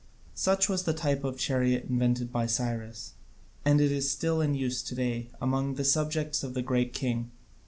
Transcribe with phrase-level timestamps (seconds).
[0.33, 3.13] Such was the type of chariot invented by Cyrus,
[3.63, 7.29] and it is still in use to day among the subjects of the Great King.